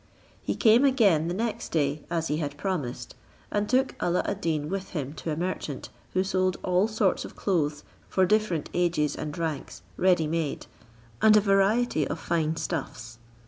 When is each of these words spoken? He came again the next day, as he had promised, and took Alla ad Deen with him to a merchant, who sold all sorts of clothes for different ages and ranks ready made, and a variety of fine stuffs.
He 0.41 0.55
came 0.55 0.83
again 0.83 1.27
the 1.27 1.33
next 1.35 1.69
day, 1.71 2.01
as 2.09 2.27
he 2.27 2.37
had 2.37 2.57
promised, 2.57 3.13
and 3.51 3.69
took 3.69 3.93
Alla 3.99 4.23
ad 4.25 4.41
Deen 4.41 4.67
with 4.67 4.89
him 4.97 5.13
to 5.13 5.29
a 5.29 5.35
merchant, 5.35 5.89
who 6.13 6.23
sold 6.23 6.57
all 6.63 6.87
sorts 6.87 7.23
of 7.23 7.35
clothes 7.35 7.83
for 8.09 8.25
different 8.25 8.67
ages 8.73 9.15
and 9.15 9.37
ranks 9.37 9.83
ready 9.97 10.25
made, 10.25 10.65
and 11.21 11.37
a 11.37 11.39
variety 11.39 12.07
of 12.07 12.19
fine 12.19 12.55
stuffs. 12.55 13.19